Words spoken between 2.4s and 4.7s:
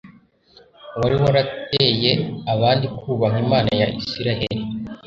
abandi kubaha imana ya isirayeli